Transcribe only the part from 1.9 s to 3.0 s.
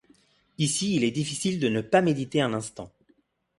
méditer un instant.